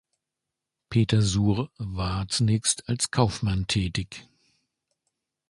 Peter 0.89 1.21
Suhr 1.21 1.69
war 1.77 2.27
zunächst 2.27 2.89
als 2.89 3.11
Kaufmann 3.11 3.67
tätig. 3.67 4.27